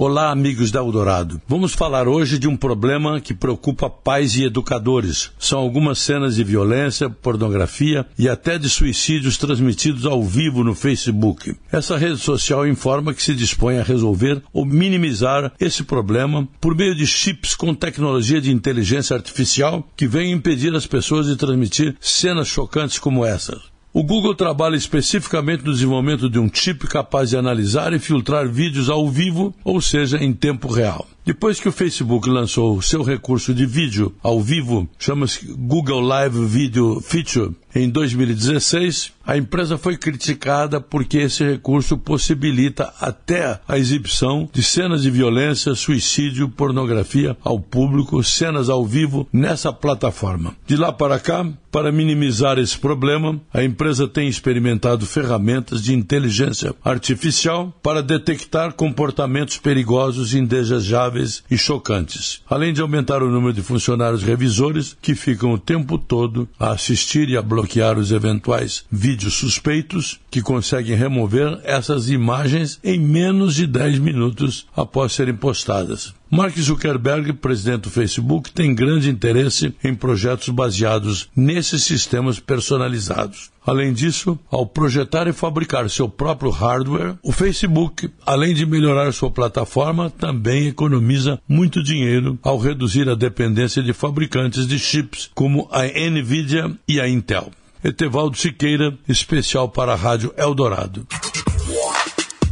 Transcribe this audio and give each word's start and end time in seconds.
Olá, 0.00 0.30
amigos 0.30 0.70
da 0.70 0.78
Eldorado. 0.78 1.42
Vamos 1.48 1.72
falar 1.72 2.06
hoje 2.06 2.38
de 2.38 2.46
um 2.46 2.56
problema 2.56 3.20
que 3.20 3.34
preocupa 3.34 3.90
pais 3.90 4.36
e 4.36 4.44
educadores. 4.44 5.32
São 5.40 5.58
algumas 5.58 5.98
cenas 5.98 6.36
de 6.36 6.44
violência, 6.44 7.10
pornografia 7.10 8.06
e 8.16 8.28
até 8.28 8.56
de 8.58 8.70
suicídios 8.70 9.36
transmitidos 9.36 10.06
ao 10.06 10.22
vivo 10.22 10.62
no 10.62 10.72
Facebook. 10.72 11.52
Essa 11.72 11.96
rede 11.96 12.18
social 12.18 12.64
informa 12.64 13.12
que 13.12 13.20
se 13.20 13.34
dispõe 13.34 13.80
a 13.80 13.82
resolver 13.82 14.40
ou 14.52 14.64
minimizar 14.64 15.52
esse 15.58 15.82
problema 15.82 16.46
por 16.60 16.76
meio 16.76 16.94
de 16.94 17.04
chips 17.04 17.56
com 17.56 17.74
tecnologia 17.74 18.40
de 18.40 18.52
inteligência 18.52 19.16
artificial 19.16 19.84
que 19.96 20.06
vem 20.06 20.30
impedir 20.30 20.72
as 20.76 20.86
pessoas 20.86 21.26
de 21.26 21.34
transmitir 21.34 21.96
cenas 22.00 22.46
chocantes 22.46 23.00
como 23.00 23.26
essas. 23.26 23.77
O 23.98 24.04
Google 24.04 24.32
trabalha 24.32 24.76
especificamente 24.76 25.64
no 25.64 25.72
desenvolvimento 25.72 26.30
de 26.30 26.38
um 26.38 26.48
chip 26.54 26.86
capaz 26.86 27.30
de 27.30 27.36
analisar 27.36 27.92
e 27.92 27.98
filtrar 27.98 28.48
vídeos 28.48 28.88
ao 28.88 29.08
vivo, 29.08 29.52
ou 29.64 29.80
seja, 29.80 30.22
em 30.22 30.32
tempo 30.32 30.68
real. 30.68 31.04
Depois 31.26 31.58
que 31.58 31.68
o 31.68 31.72
Facebook 31.72 32.30
lançou 32.30 32.80
seu 32.80 33.02
recurso 33.02 33.52
de 33.52 33.66
vídeo 33.66 34.14
ao 34.22 34.40
vivo, 34.40 34.88
chama-se 35.00 35.52
Google 35.52 36.00
Live 36.00 36.46
Video 36.46 37.00
Feature, 37.00 37.50
em 37.74 37.88
2016, 37.88 39.12
a 39.26 39.36
empresa 39.36 39.76
foi 39.76 39.96
criticada 39.96 40.80
porque 40.80 41.18
esse 41.18 41.44
recurso 41.44 41.98
possibilita 41.98 42.94
até 42.98 43.60
a 43.68 43.76
exibição 43.76 44.48
de 44.50 44.62
cenas 44.62 45.02
de 45.02 45.10
violência, 45.10 45.74
suicídio, 45.74 46.48
pornografia 46.48 47.36
ao 47.44 47.60
público, 47.60 48.24
cenas 48.24 48.70
ao 48.70 48.86
vivo 48.86 49.28
nessa 49.30 49.70
plataforma. 49.70 50.56
De 50.66 50.76
lá 50.76 50.92
para 50.92 51.20
cá, 51.20 51.46
para 51.70 51.92
minimizar 51.92 52.58
esse 52.58 52.78
problema, 52.78 53.38
a 53.52 53.62
empresa 53.62 54.08
tem 54.08 54.28
experimentado 54.28 55.04
ferramentas 55.04 55.82
de 55.82 55.92
inteligência 55.92 56.74
artificial 56.82 57.72
para 57.82 58.02
detectar 58.02 58.72
comportamentos 58.72 59.58
perigosos, 59.58 60.34
indesejáveis 60.34 61.44
e 61.50 61.58
chocantes, 61.58 62.40
além 62.48 62.72
de 62.72 62.80
aumentar 62.80 63.22
o 63.22 63.30
número 63.30 63.52
de 63.52 63.62
funcionários 63.62 64.22
revisores 64.22 64.96
que 65.02 65.14
ficam 65.14 65.52
o 65.52 65.58
tempo 65.58 65.98
todo 65.98 66.48
a 66.58 66.70
assistir 66.70 67.28
e 67.28 67.36
a 67.36 67.42
bloquear 67.58 67.98
os 67.98 68.12
eventuais 68.12 68.84
vídeos 68.88 69.34
suspeitos 69.34 70.20
que 70.30 70.40
conseguem 70.40 70.96
remover 70.96 71.60
essas 71.64 72.08
imagens 72.08 72.78
em 72.84 73.00
menos 73.00 73.56
de 73.56 73.66
10 73.66 73.98
minutos 73.98 74.66
após 74.76 75.12
serem 75.12 75.34
postadas. 75.34 76.14
Mark 76.30 76.58
Zuckerberg, 76.58 77.32
presidente 77.32 77.82
do 77.82 77.90
Facebook, 77.90 78.52
tem 78.52 78.74
grande 78.74 79.08
interesse 79.08 79.74
em 79.82 79.94
projetos 79.94 80.50
baseados 80.50 81.28
nesses 81.34 81.84
sistemas 81.84 82.38
personalizados. 82.38 83.50
Além 83.66 83.94
disso, 83.94 84.38
ao 84.50 84.66
projetar 84.66 85.26
e 85.26 85.32
fabricar 85.32 85.88
seu 85.88 86.08
próprio 86.08 86.50
hardware, 86.50 87.16
o 87.22 87.32
Facebook, 87.32 88.10
além 88.26 88.52
de 88.52 88.66
melhorar 88.66 89.12
sua 89.12 89.30
plataforma, 89.30 90.10
também 90.10 90.66
economiza 90.66 91.40
muito 91.48 91.82
dinheiro 91.82 92.38
ao 92.42 92.58
reduzir 92.58 93.08
a 93.08 93.14
dependência 93.14 93.82
de 93.82 93.94
fabricantes 93.94 94.66
de 94.66 94.78
chips 94.78 95.30
como 95.34 95.66
a 95.70 95.84
Nvidia 95.84 96.70
e 96.86 97.00
a 97.00 97.08
Intel. 97.08 97.50
Etevaldo 97.82 98.36
Siqueira, 98.36 98.96
especial 99.08 99.68
para 99.68 99.92
a 99.92 99.96
Rádio 99.96 100.34
Eldorado. 100.36 101.06